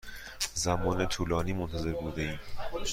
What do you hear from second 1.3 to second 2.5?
منتظر بوده ایم.